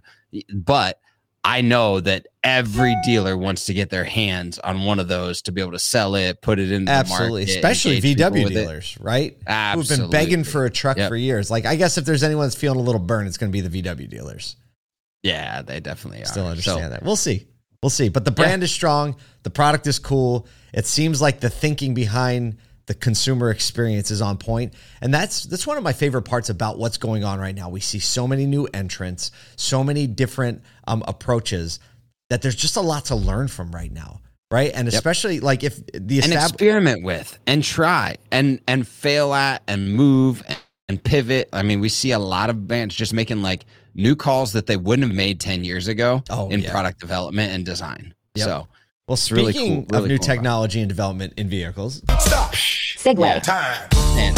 but 0.54 1.00
I 1.46 1.60
know 1.60 2.00
that 2.00 2.28
every 2.42 2.96
dealer 3.04 3.38
wants 3.38 3.66
to 3.66 3.74
get 3.74 3.90
their 3.90 4.06
hands 4.06 4.60
on 4.60 4.86
one 4.86 4.98
of 4.98 5.10
those 5.10 5.42
to 5.42 5.52
be 5.52 5.60
able 5.60 5.74
to 5.74 5.78
sell 5.80 6.16
it, 6.16 6.42
put 6.42 6.58
it 6.58 6.72
in 6.72 6.86
the 6.86 6.92
Absolutely, 6.92 7.42
market, 7.42 7.56
especially 7.58 8.00
VW 8.00 8.44
with 8.46 8.54
it. 8.54 8.62
dealers, 8.62 8.98
right? 9.02 9.36
Who've 9.74 9.90
been 9.90 10.10
begging 10.10 10.46
for 10.46 10.64
a 10.64 10.70
truck 10.70 10.96
Yep. 10.96 11.10
for 11.10 11.18
years. 11.18 11.52
Like, 11.52 11.66
I 11.66 11.76
guess 11.76 11.98
if 11.98 12.06
there's 12.06 12.24
anyone 12.24 12.46
that's 12.46 12.56
feeling 12.56 12.80
a 12.80 12.82
little 12.82 13.02
burn, 13.02 13.28
it's 13.28 13.36
going 13.36 13.52
to 13.52 13.54
be 13.54 13.60
the 13.60 13.82
VW 13.84 14.10
dealers. 14.10 14.56
Yeah, 15.24 15.62
they 15.62 15.80
definitely 15.80 16.22
are. 16.22 16.26
Still 16.26 16.46
So, 16.46 16.50
understand 16.50 16.92
that. 16.92 17.04
We'll 17.04 17.16
see. 17.16 17.48
We'll 17.82 17.90
see. 17.90 18.10
But 18.10 18.26
the 18.26 18.32
brand 18.32 18.64
is 18.64 18.72
strong. 18.72 19.16
The 19.44 19.50
product 19.50 19.88
is 19.88 20.00
cool. 20.00 20.48
It 20.74 20.86
seems 20.86 21.22
like 21.22 21.40
the 21.40 21.50
thinking 21.50 21.94
behind 21.94 22.58
the 22.86 22.94
consumer 22.94 23.50
experience 23.50 24.12
is 24.12 24.22
on 24.22 24.38
point. 24.38 24.74
And 25.02 25.14
that's 25.14 25.44
that's 25.44 25.66
one 25.66 25.78
of 25.78 25.84
my 25.84 25.94
favorite 25.94 26.24
parts 26.24 26.50
about 26.50 26.78
what's 26.78 26.98
going 26.98 27.24
on 27.24 27.40
right 27.40 27.56
now. 27.56 27.70
We 27.70 27.80
see 27.80 28.00
so 28.00 28.28
many 28.28 28.46
new 28.46 28.68
entrants, 28.74 29.32
so 29.56 29.84
many 29.84 30.08
different 30.08 30.64
um, 30.88 31.04
approaches 31.08 31.80
that 32.30 32.42
there's 32.42 32.56
just 32.56 32.76
a 32.76 32.82
lot 32.82 33.06
to 33.06 33.16
learn 33.16 33.48
from 33.48 33.72
right 33.72 33.92
now. 33.92 34.22
Right. 34.52 34.72
And 34.74 34.88
especially 34.88 35.40
like 35.40 35.64
if 35.64 35.84
the 35.88 36.22
and 36.22 36.34
experiment 36.34 37.04
with 37.04 37.40
and 37.48 37.64
try 37.64 38.18
and 38.32 38.62
and 38.68 38.88
fail 38.88 39.34
at 39.34 39.64
and 39.68 39.94
move 39.94 40.44
and, 40.90 40.98
and 40.98 41.04
pivot. 41.04 41.50
I 41.54 41.64
mean, 41.64 41.80
we 41.80 41.90
see 41.90 42.12
a 42.12 42.20
lot 42.20 42.50
of 42.50 42.68
bands 42.68 42.96
just 42.96 43.14
making 43.14 43.42
like 43.42 43.66
new 43.96 44.16
calls 44.16 44.54
that 44.54 44.66
they 44.68 44.78
wouldn't 44.78 45.08
have 45.08 45.16
made 45.16 45.40
10 45.40 45.64
years 45.64 45.88
ago 45.88 46.24
Oh, 46.30 46.50
in 46.50 46.62
yeah. 46.62 46.72
product 46.72 47.00
development 47.00 47.54
and 47.54 47.66
design. 47.66 48.14
Yep. 48.36 48.46
So 48.46 48.68
well, 49.08 49.14
it's 49.14 49.32
really 49.32 49.54
speaking 49.54 49.86
cool- 49.86 50.00
really 50.00 50.06
of 50.06 50.10
new 50.10 50.18
cool 50.18 50.24
about 50.26 50.34
it. 50.34 50.36
technology 50.36 50.80
and 50.80 50.90
development 50.90 51.34
in 51.38 51.50
vehicles, 51.50 52.02
segue. 52.02 53.20
man, 54.16 54.34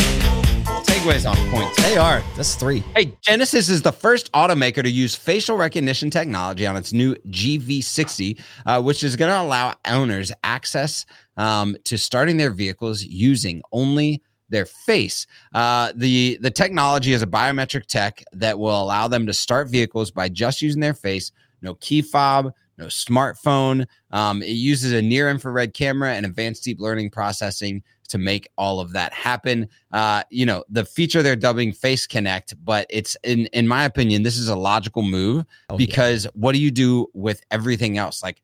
segue's 0.83 1.25
on 1.25 1.35
point. 1.51 1.75
they 1.77 1.97
are. 1.97 2.21
That's 2.35 2.55
three. 2.55 2.79
Hey, 2.95 3.15
Genesis 3.21 3.69
is 3.69 3.81
the 3.83 3.91
first 3.91 4.31
automaker 4.33 4.81
to 4.83 4.89
use 4.89 5.15
facial 5.15 5.55
recognition 5.57 6.09
technology 6.09 6.65
on 6.65 6.75
its 6.75 6.93
new 6.93 7.15
GV60, 7.29 8.39
uh, 8.65 8.81
which 8.81 9.03
is 9.03 9.15
going 9.15 9.31
to 9.31 9.39
allow 9.39 9.75
owners 9.85 10.31
access 10.43 11.05
um, 11.37 11.77
to 11.85 11.97
starting 11.97 12.37
their 12.37 12.51
vehicles 12.51 13.03
using 13.03 13.61
only 13.71 14.21
their 14.49 14.65
face. 14.65 15.25
Uh, 15.53 15.91
the 15.95 16.37
the 16.41 16.51
technology 16.51 17.13
is 17.13 17.21
a 17.21 17.27
biometric 17.27 17.85
tech 17.87 18.23
that 18.33 18.57
will 18.59 18.81
allow 18.81 19.07
them 19.07 19.25
to 19.25 19.33
start 19.33 19.69
vehicles 19.69 20.11
by 20.11 20.29
just 20.29 20.61
using 20.61 20.81
their 20.81 20.93
face. 20.93 21.31
No 21.61 21.75
key 21.75 22.01
fob, 22.01 22.53
no 22.77 22.85
smartphone. 22.85 23.85
Um, 24.11 24.41
it 24.43 24.49
uses 24.49 24.91
a 24.91 25.01
near 25.01 25.29
infrared 25.29 25.73
camera 25.73 26.13
and 26.13 26.25
advanced 26.25 26.63
deep 26.63 26.79
learning 26.79 27.09
processing 27.09 27.81
to 28.07 28.19
make 28.19 28.47
all 28.55 28.79
of 28.79 28.93
that 28.93 29.11
happen. 29.13 29.67
Uh, 29.91 30.21
you 30.29 30.45
know, 30.45 30.63
the 30.69 30.85
feature 30.85 31.23
they're 31.23 31.35
dubbing 31.35 31.71
Face 31.71 32.05
Connect, 32.05 32.53
but 32.63 32.85
it's 32.91 33.17
in 33.23 33.47
in 33.47 33.67
my 33.67 33.83
opinion, 33.85 34.21
this 34.21 34.37
is 34.37 34.47
a 34.49 34.55
logical 34.55 35.01
move 35.01 35.43
Oh, 35.69 35.73
yeah. 35.73 35.77
because 35.77 36.27
what 36.33 36.51
do 36.51 36.59
you 36.59 36.69
do 36.69 37.07
with 37.13 37.41
everything 37.49 37.97
else? 37.97 38.21
Like 38.21 38.41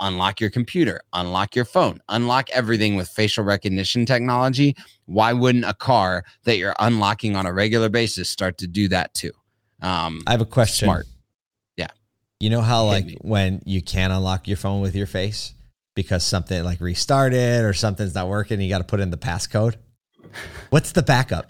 unlock 0.00 0.40
your 0.40 0.50
computer, 0.50 1.00
unlock 1.12 1.54
your 1.54 1.64
phone, 1.64 2.00
unlock 2.08 2.50
everything 2.50 2.96
with 2.96 3.08
facial 3.08 3.44
recognition 3.44 4.06
technology. 4.06 4.76
Why 5.06 5.32
wouldn't 5.32 5.64
a 5.64 5.74
car 5.74 6.24
that 6.44 6.56
you're 6.58 6.74
unlocking 6.78 7.36
on 7.36 7.46
a 7.46 7.52
regular 7.52 7.88
basis 7.88 8.28
start 8.28 8.58
to 8.58 8.66
do 8.66 8.88
that 8.88 9.14
too? 9.14 9.32
Um, 9.80 10.22
I 10.26 10.32
have 10.32 10.40
a 10.40 10.46
question. 10.46 10.86
Smart. 10.86 11.06
Yeah. 11.76 11.88
You 12.40 12.50
know 12.50 12.60
how 12.62 12.84
like 12.84 13.18
when 13.20 13.62
you 13.64 13.82
can't 13.82 14.12
unlock 14.12 14.48
your 14.48 14.56
phone 14.56 14.80
with 14.80 14.94
your 14.94 15.06
face, 15.06 15.54
because 15.94 16.24
something 16.24 16.64
like 16.64 16.80
restarted 16.80 17.64
or 17.64 17.72
something's 17.72 18.14
not 18.14 18.28
working. 18.28 18.60
You 18.60 18.68
got 18.68 18.78
to 18.78 18.84
put 18.84 19.00
in 19.00 19.10
the 19.10 19.16
passcode. 19.16 19.76
What's 20.70 20.92
the 20.92 21.02
backup? 21.02 21.48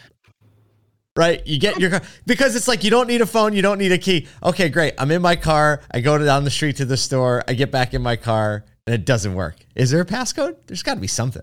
Right, 1.14 1.46
you 1.46 1.58
get 1.58 1.78
your 1.78 1.90
car 1.90 2.00
because 2.24 2.56
it's 2.56 2.66
like 2.66 2.84
you 2.84 2.90
don't 2.90 3.06
need 3.06 3.20
a 3.20 3.26
phone, 3.26 3.52
you 3.52 3.60
don't 3.60 3.76
need 3.76 3.92
a 3.92 3.98
key. 3.98 4.26
Okay, 4.42 4.70
great. 4.70 4.94
I'm 4.96 5.10
in 5.10 5.20
my 5.20 5.36
car. 5.36 5.82
I 5.90 6.00
go 6.00 6.16
down 6.16 6.44
the 6.44 6.50
street 6.50 6.76
to 6.76 6.86
the 6.86 6.96
store. 6.96 7.44
I 7.46 7.52
get 7.52 7.70
back 7.70 7.92
in 7.92 8.00
my 8.00 8.16
car, 8.16 8.64
and 8.86 8.94
it 8.94 9.04
doesn't 9.04 9.34
work. 9.34 9.56
Is 9.74 9.90
there 9.90 10.00
a 10.00 10.06
passcode? 10.06 10.56
There's 10.66 10.82
got 10.82 10.94
to 10.94 11.00
be 11.00 11.06
something. 11.06 11.42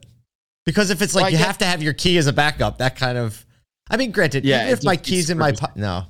Because 0.66 0.90
if 0.90 1.04
it's 1.04 1.14
like 1.14 1.24
Well, 1.26 1.32
you 1.34 1.38
get- 1.38 1.46
have 1.48 1.58
to 1.60 1.66
have 1.66 1.84
your 1.84 1.94
key 1.94 2.18
as 2.18 2.26
a 2.26 2.34
backup, 2.34 2.80
that 2.80 2.96
kind 2.96 3.18
of. 3.18 3.46
I 3.92 3.98
mean, 3.98 4.10
granted, 4.12 4.44
Yeah, 4.44 4.62
even 4.64 4.74
if 4.74 4.84
my 4.84 4.96
keys 4.98 5.30
in 5.30 5.38
my 5.38 5.52
po- 5.52 5.68
no, 5.76 6.06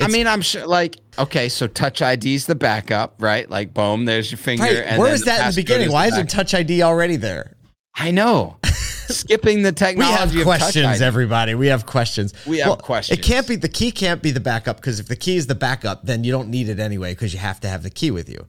I 0.00 0.08
mean, 0.08 0.26
I'm 0.26 0.40
sure. 0.40 0.66
Like, 0.66 0.96
okay, 1.18 1.50
so 1.50 1.66
Touch 1.66 2.00
ID 2.00 2.34
is 2.34 2.46
the 2.46 2.54
backup, 2.54 3.16
right? 3.18 3.48
Like, 3.50 3.74
boom, 3.74 4.06
there's 4.06 4.30
your 4.30 4.38
finger. 4.38 4.62
right. 4.64 4.76
and 4.78 4.98
Where 4.98 5.16
that 5.18 5.40
in 5.46 5.50
the 5.50 5.56
beginning? 5.56 5.86
is 5.88 5.92
Why 5.92 6.08
the 6.08 6.16
isn't. 6.16 6.30
Touch 6.30 6.54
ID 6.54 6.82
already 6.82 7.16
there? 7.16 7.52
I 7.94 8.10
know. 8.12 8.56
Skipping 9.08 9.62
the 9.62 9.70
We 9.70 9.74
technology. 9.74 10.16
have 10.18 10.28
of 10.30 10.34
Touch 10.34 10.44
questions, 10.44 11.00
everybody. 11.00 11.54
We 11.54 11.66
have 11.68 11.86
questions. 11.86 12.32
We 12.46 12.58
have 12.58 12.78
questions. 12.78 13.18
It 13.18 13.22
can't 13.22 13.46
be 13.46 13.56
the 13.56 13.68
key 13.68 13.90
can't 13.92 14.22
be 14.22 14.30
the 14.30 14.40
backup 14.40 14.76
because 14.76 15.00
if 15.00 15.08
the 15.08 15.16
key 15.16 15.36
is 15.36 15.46
the 15.46 15.54
backup, 15.54 16.04
then 16.04 16.24
you 16.24 16.32
don't 16.32 16.48
need 16.48 16.68
it 16.68 16.78
anyway 16.78 17.12
because 17.12 17.32
you 17.32 17.38
have 17.40 17.60
to 17.60 17.68
have 17.68 17.82
the 17.82 17.90
key 17.90 18.10
with 18.10 18.28
you. 18.28 18.46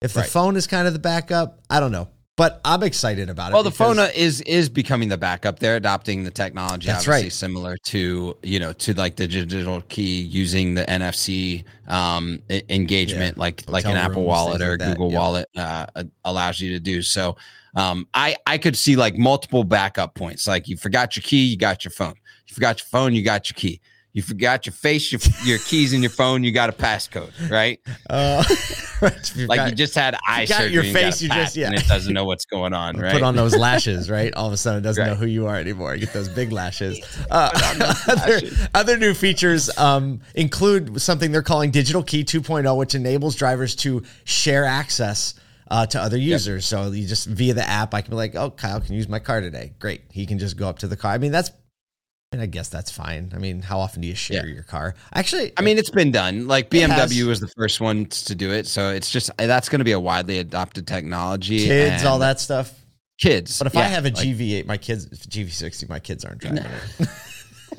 If 0.00 0.12
the 0.12 0.20
Right. 0.20 0.28
phone 0.28 0.56
is 0.56 0.66
kind 0.66 0.86
of 0.86 0.92
the 0.92 0.98
backup, 1.00 1.60
I 1.68 1.80
don't 1.80 1.92
know, 1.92 2.08
but 2.38 2.60
I'm 2.64 2.84
excited 2.84 3.28
about 3.28 3.50
it. 3.50 3.54
Well, 3.54 3.64
the 3.64 3.72
phone 3.72 3.98
is 3.98 4.40
is 4.42 4.68
becoming 4.68 5.08
the 5.08 5.18
backup. 5.18 5.58
They're 5.58 5.74
adopting 5.74 6.22
the 6.22 6.30
technology. 6.30 6.86
That's 6.86 7.00
obviously 7.00 7.24
right. 7.24 7.32
Similar 7.32 7.76
to 7.86 8.36
you 8.44 8.60
know 8.60 8.72
to 8.74 8.94
like 8.94 9.16
the 9.16 9.26
digital 9.26 9.82
key 9.88 10.22
using 10.22 10.74
the 10.74 10.84
NFC 10.84 11.64
um, 11.88 12.40
engagement, 12.48 13.36
Yeah. 13.36 13.40
like 13.40 13.68
like 13.68 13.84
an 13.84 13.96
Hotel 13.96 14.10
Apple 14.10 14.24
Wallet 14.24 14.62
or 14.62 14.78
like 14.78 14.88
Google 14.88 15.10
yeah. 15.10 15.18
Wallet 15.18 15.48
uh, 15.56 15.86
allows 16.24 16.60
you 16.60 16.72
to 16.74 16.80
do. 16.80 17.02
So 17.02 17.36
um, 17.74 18.06
I 18.14 18.36
I 18.46 18.56
could 18.56 18.76
see 18.76 18.94
like 18.94 19.18
multiple 19.18 19.64
backup 19.64 20.14
points. 20.14 20.46
Like 20.46 20.68
you 20.68 20.76
forgot 20.76 21.16
your 21.16 21.24
key, 21.24 21.44
you 21.44 21.56
got 21.56 21.84
your 21.84 21.90
phone. 21.90 22.14
You 22.46 22.54
forgot 22.54 22.78
your 22.78 22.86
phone, 22.86 23.16
you 23.16 23.22
got 23.24 23.50
your 23.50 23.56
key. 23.56 23.80
You 24.18 24.22
forgot 24.22 24.66
your 24.66 24.72
face, 24.72 25.12
your, 25.12 25.20
your 25.44 25.58
keys 25.58 25.92
in 25.92 26.02
your 26.02 26.10
phone, 26.10 26.42
you 26.42 26.50
got 26.50 26.68
a 26.68 26.72
passcode, 26.72 27.30
right? 27.48 27.78
Uh, 28.10 28.42
right, 29.02 29.32
Like 29.46 29.58
got- 29.58 29.70
you 29.70 29.76
just 29.76 29.94
had 29.94 30.16
eye 30.26 30.44
got 30.46 30.56
surgery. 30.62 30.72
your 30.72 30.82
and 30.82 30.92
face, 30.92 31.22
you 31.22 31.28
pat, 31.28 31.38
just- 31.44 31.56
yeah. 31.56 31.68
and 31.68 31.76
it 31.76 31.86
doesn't 31.86 32.12
know 32.12 32.24
what's 32.24 32.46
going 32.46 32.72
on, 32.72 32.96
right? 32.96 33.12
put 33.12 33.22
on 33.22 33.36
those 33.36 33.54
lashes, 33.66 34.10
right? 34.10 34.34
All 34.34 34.48
of 34.48 34.52
a 34.52 34.56
sudden, 34.56 34.80
it 34.80 34.82
doesn't 34.82 35.06
know 35.06 35.14
who 35.14 35.26
you 35.26 35.46
are 35.46 35.54
anymore. 35.56 35.94
You 35.94 36.00
get 36.00 36.12
those 36.12 36.28
big 36.28 36.50
lashes. 36.50 36.98
Uh, 37.30 37.50
other, 37.54 38.16
lashes. 38.16 38.68
other 38.74 38.96
new 38.98 39.14
features 39.14 39.70
um, 39.78 40.20
include 40.34 41.00
something 41.00 41.30
they're 41.30 41.42
calling 41.42 41.70
Digital 41.70 42.02
Key 42.02 42.24
2.0, 42.24 42.76
which 42.76 42.96
enables 42.96 43.36
drivers 43.36 43.76
to 43.76 44.02
share 44.24 44.64
access. 44.64 45.34
Uh, 45.70 45.84
to 45.84 46.00
other 46.00 46.16
users, 46.16 46.64
so 46.64 46.90
you 46.92 47.06
just 47.06 47.26
via 47.26 47.52
the 47.52 47.62
app, 47.68 47.92
I 47.92 48.00
can 48.00 48.08
be 48.10 48.16
like, 48.16 48.34
"Oh, 48.34 48.50
Kyle 48.50 48.80
can 48.80 48.94
use 48.94 49.06
my 49.06 49.18
car 49.18 49.42
today." 49.42 49.74
Great, 49.78 50.00
he 50.10 50.24
can 50.24 50.38
just 50.38 50.56
go 50.56 50.66
up 50.66 50.78
to 50.78 50.88
the 50.88 50.96
car. 50.96 51.12
I 51.12 51.18
mean, 51.18 51.30
that's, 51.30 51.50
and 52.32 52.42
I 52.42 52.46
guess 52.46 52.68
that's 52.68 52.90
fine. 52.90 53.32
I 53.34 53.38
mean, 53.38 53.62
how 53.62 53.78
often 53.78 54.02
do 54.02 54.08
you 54.08 54.14
share 54.14 54.46
Yeah. 54.46 54.54
your 54.54 54.62
car? 54.62 54.94
Actually, 55.14 55.52
I 55.56 55.62
mean, 55.62 55.78
it's 55.78 55.90
been 55.90 56.10
done. 56.12 56.46
Like 56.46 56.70
BMW 56.70 57.26
was 57.26 57.40
the 57.40 57.48
first 57.48 57.80
one 57.80 58.06
to 58.06 58.34
do 58.34 58.52
it, 58.52 58.66
so 58.66 58.90
it's 58.90 59.10
just 59.10 59.30
that's 59.38 59.68
going 59.68 59.78
to 59.78 59.84
be 59.84 59.92
a 59.92 60.00
widely 60.00 60.38
adopted 60.38 60.86
technology. 60.86 61.64
kids, 61.66 62.04
all 62.04 62.18
that 62.18 62.38
stuff. 62.40 62.72
kids. 63.18 63.58
But 63.58 63.68
if 63.68 63.74
yeah, 63.74 63.80
I 63.80 63.84
have 63.84 64.04
a 64.04 64.10
like, 64.10 64.16
GV8, 64.26 64.66
my 64.66 64.76
kids 64.76 65.06
GV60, 65.06 65.88
my 65.88 66.00
kids 66.00 66.24
aren't 66.24 66.40
driving 66.40 66.64
it. 66.64 67.08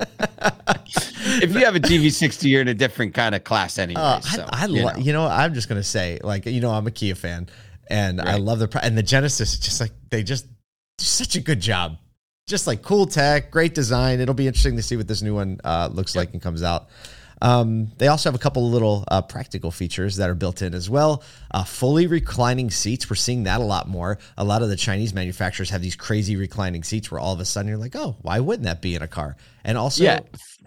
if 1.42 1.52
you 1.54 1.64
have 1.64 1.76
a 1.76 1.80
GV60, 1.80 2.48
you're 2.50 2.62
in 2.62 2.68
a 2.68 2.74
different 2.74 3.14
kind 3.14 3.34
of 3.34 3.44
class 3.44 3.78
anyway. 3.78 4.00
Uh, 4.00 4.20
so, 4.20 4.46
I, 4.50 4.64
I 4.64 4.66
you 4.66 4.82
lo- 4.84 4.92
know. 4.92 4.98
you 4.98 5.12
know, 5.12 5.26
I'm 5.26 5.54
just 5.54 5.68
gonna 5.68 5.82
say, 5.82 6.18
like, 6.24 6.46
you 6.46 6.60
know, 6.60 6.70
I'm 6.70 6.86
a 6.86 6.90
Kia 6.90 7.14
fan, 7.14 7.48
and 7.88 8.20
I 8.20 8.36
love 8.36 8.58
the 8.58 8.80
and 8.82 8.96
the 8.98 9.02
Genesis. 9.02 9.58
Just 9.58 9.80
like 9.80 9.92
they 10.10 10.22
just 10.22 10.46
do 10.46 11.04
such 11.04 11.36
a 11.36 11.40
good 11.40 11.60
job, 11.60 11.98
just 12.50 12.66
like 12.66 12.82
cool 12.82 13.06
tech, 13.06 13.50
great 13.50 13.74
design. 13.74 14.20
It'll 14.20 14.34
be 14.34 14.46
interesting 14.46 14.76
to 14.76 14.82
see 14.82 14.96
what 14.96 15.08
this 15.08 15.22
new 15.22 15.34
one 15.34 15.60
uh, 15.64 15.88
looks 15.90 16.14
like 16.14 16.32
and 16.32 16.42
comes 16.42 16.62
out. 16.62 16.88
Um, 17.42 17.90
they 17.96 18.08
also 18.08 18.28
have 18.28 18.34
a 18.34 18.42
couple 18.42 18.66
of 18.66 18.72
little 18.72 19.04
uh, 19.08 19.22
practical 19.22 19.70
features 19.70 20.16
that 20.16 20.28
are 20.28 20.34
built 20.34 20.60
in 20.60 20.74
as 20.74 20.90
well. 20.90 21.22
Uh, 21.50 21.64
fully 21.64 22.06
reclining 22.06 22.70
seats. 22.70 23.08
We're 23.08 23.16
seeing 23.16 23.44
that 23.44 23.60
a 23.60 23.64
lot 23.64 23.88
more. 23.88 24.18
A 24.36 24.44
lot 24.44 24.62
of 24.62 24.68
the 24.68 24.76
Chinese 24.76 25.14
manufacturers 25.14 25.70
have 25.70 25.80
these 25.80 25.96
crazy 25.96 26.36
reclining 26.36 26.84
seats 26.84 27.10
where 27.10 27.18
all 27.18 27.32
of 27.32 27.40
a 27.40 27.46
sudden 27.46 27.68
you're 27.68 27.78
like, 27.78 27.96
oh, 27.96 28.16
why 28.20 28.40
wouldn't 28.40 28.64
that 28.64 28.82
be 28.82 28.94
in 28.94 29.00
a 29.00 29.08
car? 29.08 29.36
And 29.64 29.78
also, 29.78 30.04
yeah, 30.04 30.20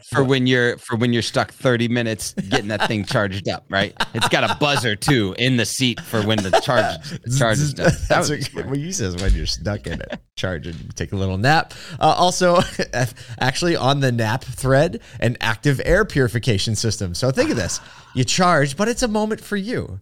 for 0.10 0.24
when 0.24 0.48
you're 0.48 0.78
for 0.78 0.96
when 0.96 1.14
you're 1.14 1.22
stuck 1.22 1.52
30 1.52 1.88
minutes 1.88 2.34
getting 2.34 2.68
that 2.70 2.88
thing 2.88 3.06
charged 3.06 3.48
up, 3.50 3.66
right? 3.70 3.94
It's 4.14 4.28
got 4.30 4.44
a 4.44 4.56
buzzer 4.60 4.96
too 4.96 5.36
in 5.38 5.58
the 5.58 5.66
seat 5.66 6.00
for 6.02 6.22
when 6.22 6.38
the 6.42 6.52
charge 6.64 6.98
charges 7.38 7.74
done. 7.74 7.86
That 7.86 8.08
That's 8.10 8.30
what, 8.30 8.42
smart. 8.42 8.68
what 8.68 8.80
you 8.80 8.92
says 8.92 9.16
when 9.16 9.34
you're 9.34 9.46
stuck 9.46 9.88
in 9.88 10.02
it. 10.02 10.20
Charge 10.36 10.68
and 10.68 10.96
take 10.96 11.12
a 11.12 11.16
little 11.16 11.38
nap. 11.38 11.74
Uh, 12.00 12.14
also, 12.18 12.60
actually 13.40 13.76
on 13.76 14.00
the 14.00 14.12
nap 14.12 14.44
thread, 14.44 15.02
an 15.20 15.38
active 15.42 15.82
air 15.86 16.06
purification 16.06 16.76
system. 16.76 17.14
So 17.14 17.32
think 17.32 17.50
of 17.50 17.56
this: 17.56 17.80
you 18.16 18.24
charge, 18.24 18.76
but 18.78 18.88
it's 18.88 19.04
a 19.04 19.08
moment 19.08 19.42
for 19.42 19.58
you, 19.58 20.00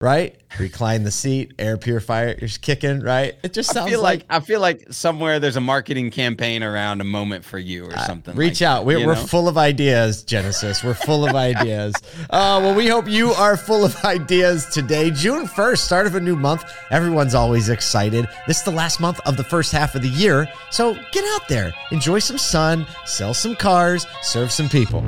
right? 0.00 0.36
Recline 0.58 1.02
the 1.02 1.10
seat, 1.10 1.54
air 1.58 1.76
purifier 1.76 2.28
is 2.28 2.58
kicking, 2.58 3.00
right? 3.00 3.34
It 3.42 3.52
just 3.52 3.70
I 3.70 3.74
sounds 3.74 3.90
feel 3.90 4.02
like. 4.02 4.20
like, 4.20 4.26
I 4.28 4.40
feel 4.40 4.60
like 4.60 4.92
somewhere 4.92 5.40
there's 5.40 5.56
a 5.56 5.60
marketing 5.60 6.10
campaign 6.10 6.62
around 6.62 7.00
a 7.00 7.04
moment 7.04 7.44
for 7.44 7.58
you 7.58 7.86
or 7.86 7.96
something. 7.98 8.36
Reach 8.36 8.60
like 8.60 8.68
out. 8.68 8.78
that, 8.80 8.86
We're, 8.86 9.04
we're 9.06 9.16
full 9.16 9.48
of 9.48 9.58
ideas, 9.58 10.22
Genesis. 10.22 10.84
We're 10.84 10.94
full 10.94 11.26
of 11.26 11.34
ideas. 11.34 11.94
Uh, 12.30 12.58
well, 12.62 12.74
we 12.74 12.88
hope 12.88 13.06
you 13.08 13.32
are 13.32 13.56
full 13.56 13.84
of 13.84 13.96
ideas 14.04 14.66
today. 14.66 15.10
June 15.10 15.46
1st, 15.46 15.78
start 15.78 16.06
of 16.06 16.14
a 16.14 16.20
new 16.20 16.34
month. 16.34 16.64
Everyone's 16.90 17.34
always 17.34 17.68
excited. 17.68 18.26
This 18.46 18.58
is 18.58 18.64
the 18.64 18.70
last 18.72 18.98
month 18.98 19.20
of 19.26 19.36
the 19.36 19.44
first 19.44 19.70
half 19.70 19.94
of 19.94 20.02
the 20.02 20.08
year. 20.08 20.48
So 20.70 20.94
get 21.12 21.24
out 21.34 21.48
there, 21.48 21.72
enjoy 21.92 22.18
some 22.18 22.38
sun, 22.38 22.86
sell 23.04 23.34
some 23.34 23.54
cars, 23.54 24.06
serve 24.22 24.50
some 24.50 24.68
people. 24.68 25.04